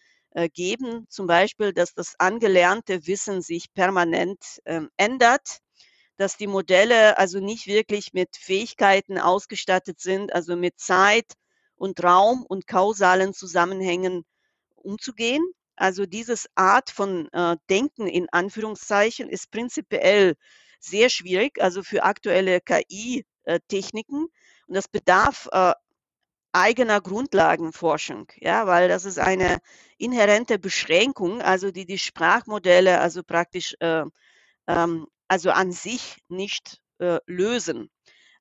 [0.52, 5.58] geben, zum Beispiel, dass das angelernte Wissen sich permanent äh, ändert,
[6.16, 11.32] dass die Modelle also nicht wirklich mit Fähigkeiten ausgestattet sind, also mit Zeit
[11.76, 14.24] und Raum und kausalen Zusammenhängen
[14.76, 15.42] umzugehen.
[15.76, 20.34] Also dieses Art von äh, Denken in Anführungszeichen ist prinzipiell
[20.78, 24.26] sehr schwierig, also für aktuelle KI-Techniken.
[24.26, 25.72] Äh, und das bedarf äh,
[26.52, 29.58] eigener Grundlagenforschung, ja, weil das ist eine
[29.98, 34.04] inhärente Beschränkung, also die die Sprachmodelle also praktisch äh,
[34.66, 37.90] ähm, also an sich nicht äh, lösen.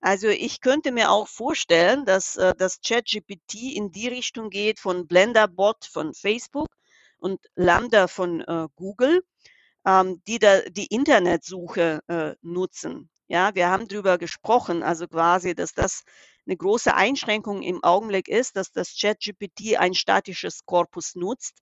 [0.02, 5.08] Also ich könnte mir auch vorstellen, dass äh, das ChatGPT in die Richtung geht von
[5.08, 6.68] Blenderbot von Facebook
[7.18, 9.24] und Lambda von äh, Google,
[9.86, 13.10] ähm, die da die Internetsuche äh, nutzen.
[13.32, 16.02] Ja, wir haben darüber gesprochen, also quasi, dass das
[16.48, 21.62] eine große Einschränkung im Augenblick ist, dass das ChatGPT ein statisches Korpus nutzt.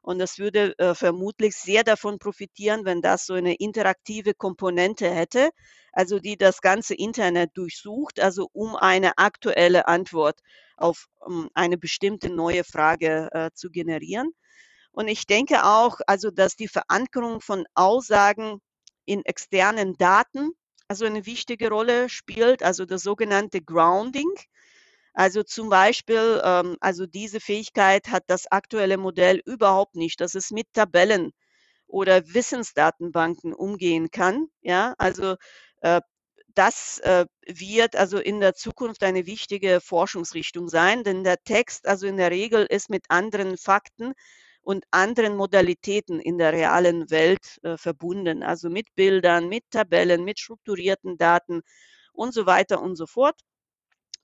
[0.00, 5.50] Und das würde äh, vermutlich sehr davon profitieren, wenn das so eine interaktive Komponente hätte,
[5.92, 10.38] also die das ganze Internet durchsucht, also um eine aktuelle Antwort
[10.76, 14.30] auf um eine bestimmte neue Frage äh, zu generieren.
[14.92, 18.60] Und ich denke auch, also dass die Verankerung von Aussagen
[19.04, 20.52] in externen Daten
[20.88, 24.30] also eine wichtige Rolle spielt, also das sogenannte Grounding.
[25.12, 30.50] Also zum Beispiel, ähm, also diese Fähigkeit hat das aktuelle Modell überhaupt nicht, dass es
[30.50, 31.32] mit Tabellen
[31.86, 34.48] oder Wissensdatenbanken umgehen kann.
[34.62, 35.36] Ja, also
[35.82, 36.00] äh,
[36.54, 42.06] das äh, wird also in der Zukunft eine wichtige Forschungsrichtung sein, denn der Text also
[42.06, 44.14] in der Regel ist mit anderen Fakten
[44.68, 50.38] und anderen Modalitäten in der realen Welt äh, verbunden, also mit Bildern, mit Tabellen, mit
[50.38, 51.62] strukturierten Daten
[52.12, 53.40] und so weiter und so fort.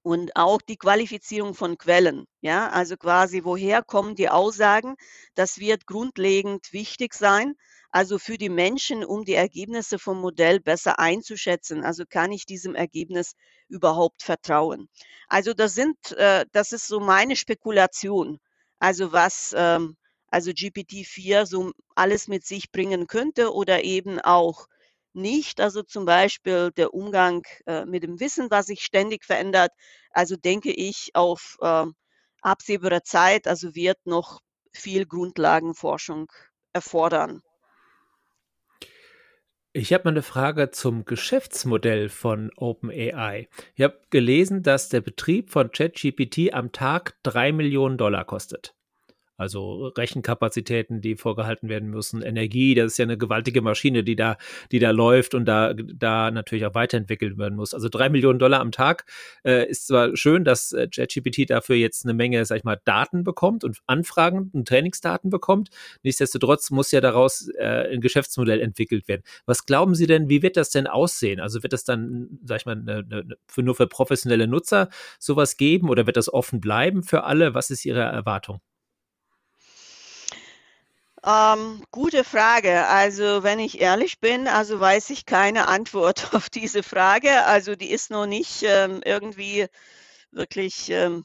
[0.02, 4.96] Und auch die Qualifizierung von Quellen, ja, also quasi woher kommen die Aussagen,
[5.34, 7.54] das wird grundlegend wichtig sein,
[7.90, 11.82] also für die Menschen, um die Ergebnisse vom Modell besser einzuschätzen.
[11.82, 13.32] Also kann ich diesem Ergebnis
[13.68, 14.90] überhaupt vertrauen?
[15.26, 18.40] Also das sind, äh, das ist so meine Spekulation.
[18.78, 19.96] Also was ähm,
[20.34, 24.66] also GPT-4 so alles mit sich bringen könnte oder eben auch
[25.12, 25.60] nicht.
[25.60, 29.70] Also zum Beispiel der Umgang äh, mit dem Wissen, was sich ständig verändert.
[30.10, 31.86] Also denke ich auf äh,
[32.42, 34.40] absehbare Zeit, also wird noch
[34.72, 36.26] viel Grundlagenforschung
[36.72, 37.40] erfordern.
[39.72, 43.48] Ich habe mal eine Frage zum Geschäftsmodell von OpenAI.
[43.76, 48.73] Ich habe gelesen, dass der Betrieb von ChatGPT am Tag drei Millionen Dollar kostet.
[49.36, 54.36] Also Rechenkapazitäten, die vorgehalten werden müssen, Energie, das ist ja eine gewaltige Maschine, die da,
[54.70, 57.74] die da läuft und da, da natürlich auch weiterentwickelt werden muss.
[57.74, 59.06] Also drei Millionen Dollar am Tag
[59.44, 63.24] äh, ist zwar schön, dass äh, ChatGPT dafür jetzt eine Menge, sag ich mal, Daten
[63.24, 65.70] bekommt und Anfragen und Trainingsdaten bekommt.
[66.04, 69.22] Nichtsdestotrotz muss ja daraus äh, ein Geschäftsmodell entwickelt werden.
[69.46, 71.40] Was glauben Sie denn, wie wird das denn aussehen?
[71.40, 75.56] Also wird das dann, sag ich mal, eine, eine, für, nur für professionelle Nutzer sowas
[75.56, 77.54] geben oder wird das offen bleiben für alle?
[77.54, 78.60] Was ist Ihre Erwartung?
[81.24, 82.86] Ähm, gute Frage.
[82.86, 87.44] Also, wenn ich ehrlich bin, also weiß ich keine Antwort auf diese Frage.
[87.46, 89.66] Also, die ist noch nicht ähm, irgendwie
[90.32, 91.24] wirklich, ähm,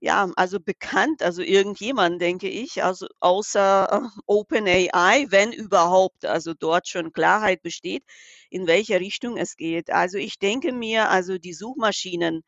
[0.00, 6.88] ja, also bekannt, also irgendjemand, denke ich, also außer äh, OpenAI, wenn überhaupt, also dort
[6.88, 8.04] schon Klarheit besteht,
[8.50, 9.90] in welche Richtung es geht.
[9.90, 12.42] Also ich denke mir, also die Suchmaschinen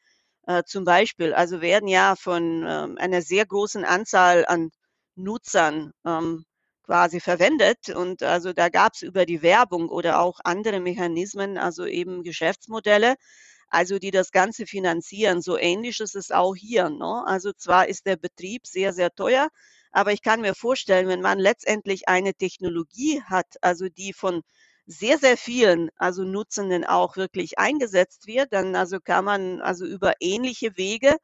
[0.46, 4.70] äh, zum Beispiel, also werden ja von ähm, einer sehr großen Anzahl an
[5.16, 6.44] Nutzern ähm,
[6.84, 7.90] quasi verwendet.
[7.90, 13.16] Und also da gab es über die Werbung oder auch andere Mechanismen, also eben Geschäftsmodelle,
[13.68, 15.42] also die das Ganze finanzieren.
[15.42, 16.90] So ähnlich ist es auch hier.
[16.90, 17.24] Ne?
[17.26, 19.48] Also zwar ist der Betrieb sehr, sehr teuer,
[19.92, 24.42] aber ich kann mir vorstellen, wenn man letztendlich eine Technologie hat, also die von
[24.86, 30.14] sehr, sehr vielen, also Nutzenden auch wirklich eingesetzt wird, dann also kann man also über
[30.20, 31.16] ähnliche Wege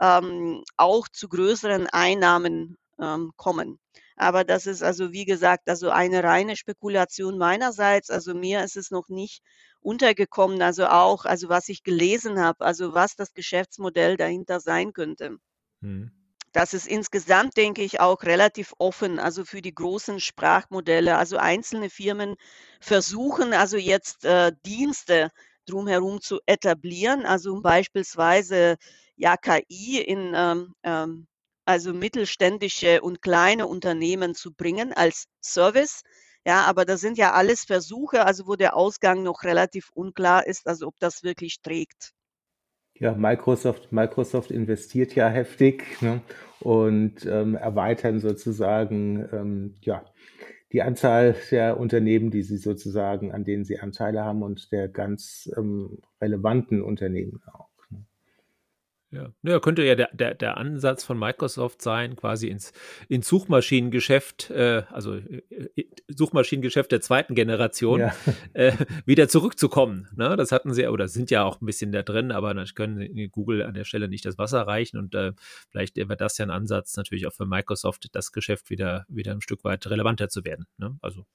[0.00, 3.78] ähm, auch zu größeren Einnahmen ähm, kommen.
[4.20, 8.10] Aber das ist also, wie gesagt, also eine reine Spekulation meinerseits.
[8.10, 9.40] Also mir ist es noch nicht
[9.80, 15.38] untergekommen, also auch, also was ich gelesen habe, also was das Geschäftsmodell dahinter sein könnte.
[15.80, 16.10] Hm.
[16.52, 21.16] Das ist insgesamt, denke ich, auch relativ offen, also für die großen Sprachmodelle.
[21.16, 22.34] Also einzelne Firmen
[22.78, 25.30] versuchen also jetzt äh, Dienste
[25.64, 28.76] drumherum zu etablieren, also beispielsweise
[29.16, 31.26] ja KI in ähm, ähm,
[31.70, 36.02] also mittelständische und kleine Unternehmen zu bringen als Service.
[36.44, 40.66] Ja, aber das sind ja alles Versuche, also wo der Ausgang noch relativ unklar ist,
[40.66, 42.12] also ob das wirklich trägt.
[42.94, 46.20] Ja, Microsoft, Microsoft investiert ja heftig ne,
[46.58, 50.04] und ähm, erweitern sozusagen ähm, ja,
[50.72, 55.50] die Anzahl der Unternehmen, die sie sozusagen, an denen sie Anteile haben und der ganz
[55.56, 57.69] ähm, relevanten Unternehmen auch.
[59.12, 62.72] Ja, ja könnte ja der, der, der Ansatz von Microsoft sein, quasi ins,
[63.08, 65.42] ins Suchmaschinengeschäft, äh, also äh,
[65.74, 68.14] äh, Suchmaschinengeschäft der zweiten Generation, ja.
[68.52, 68.72] äh,
[69.06, 70.08] wieder zurückzukommen.
[70.14, 70.36] Ne?
[70.36, 73.62] Das hatten sie, oder sind ja auch ein bisschen da drin, aber dann können Google
[73.62, 75.32] an der Stelle nicht das Wasser reichen und äh,
[75.70, 79.40] vielleicht wäre das ja ein Ansatz, natürlich auch für Microsoft, das Geschäft wieder, wieder ein
[79.40, 80.66] Stück weit relevanter zu werden.
[80.78, 80.96] Ne?
[81.02, 81.26] Also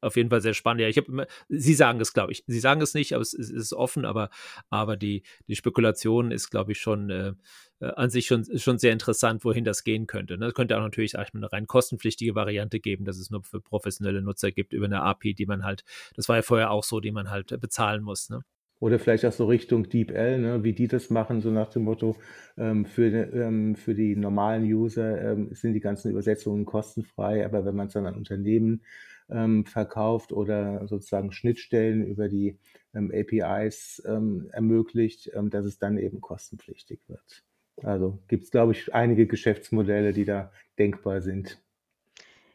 [0.00, 0.82] auf jeden Fall sehr spannend.
[0.82, 2.44] Ja, ich habe Sie sagen es, glaube ich.
[2.46, 4.30] Sie sagen es nicht, aber es, es, ist offen, aber,
[4.70, 7.32] aber die, die Spekulation ist, glaube ich, schon äh,
[7.80, 10.38] äh, an sich schon, schon sehr interessant, wohin das gehen könnte.
[10.38, 10.46] Ne?
[10.46, 14.50] Es könnte auch natürlich eine rein kostenpflichtige Variante geben, dass es nur für professionelle Nutzer
[14.50, 15.84] gibt über eine API, die man halt,
[16.16, 18.30] das war ja vorher auch so, die man halt bezahlen muss.
[18.30, 18.42] Ne?
[18.80, 22.16] Oder vielleicht auch so Richtung DeepL, ne, wie die das machen, so nach dem Motto,
[22.56, 27.74] ähm, für, ähm, für die normalen User ähm, sind die ganzen Übersetzungen kostenfrei, aber wenn
[27.74, 28.82] man es dann an Unternehmen
[29.30, 32.58] ähm, verkauft oder sozusagen Schnittstellen über die
[32.94, 37.44] ähm, APIs ähm, ermöglicht, ähm, dass es dann eben kostenpflichtig wird.
[37.82, 41.60] Also gibt es, glaube ich, einige Geschäftsmodelle, die da denkbar sind.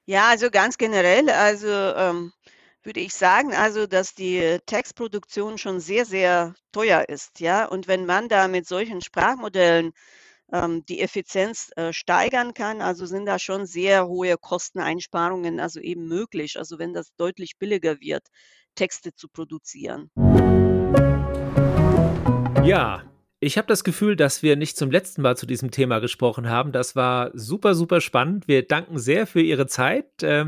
[0.06, 2.34] Ja, also ganz generell, also ähm,
[2.84, 7.66] würde ich sagen, also dass die Textproduktion schon sehr, sehr teuer ist, ja.
[7.66, 9.94] Und wenn man da mit solchen Sprachmodellen
[10.54, 12.82] ähm, die Effizienz äh, steigern kann.
[12.82, 16.58] Also sind da schon sehr hohe Kosteneinsparungen also eben möglich.
[16.58, 18.28] Also wenn das deutlich billiger wird,
[18.76, 20.10] Texte zu produzieren.
[22.64, 23.04] Ja,
[23.40, 26.72] ich habe das Gefühl, dass wir nicht zum letzten Mal zu diesem Thema gesprochen haben.
[26.72, 28.48] Das war super, super spannend.
[28.48, 30.46] Wir danken sehr für Ihre Zeit äh,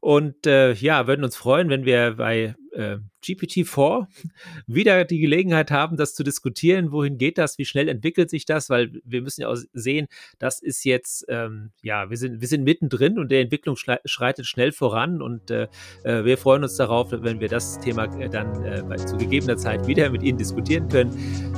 [0.00, 4.06] und äh, ja, würden uns freuen, wenn wir bei äh, GPT-4
[4.66, 6.92] wieder die Gelegenheit haben, das zu diskutieren.
[6.92, 7.58] Wohin geht das?
[7.58, 8.70] Wie schnell entwickelt sich das?
[8.70, 10.08] Weil wir müssen ja auch sehen,
[10.38, 14.72] das ist jetzt, ähm, ja, wir sind, wir sind mittendrin und der Entwicklung schreitet schnell
[14.72, 15.68] voran und äh,
[16.04, 19.86] äh, wir freuen uns darauf, wenn wir das Thema äh, dann äh, zu gegebener Zeit
[19.86, 21.10] wieder mit Ihnen diskutieren können.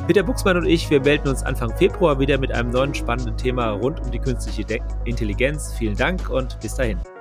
[0.06, 3.70] Peter Buchsmann und ich, wir melden uns Anfang Februar wieder mit einem neuen spannenden Thema
[3.70, 5.74] rund um die künstliche De Intelligenz.
[5.78, 7.15] Vielen Dank und bis dahin.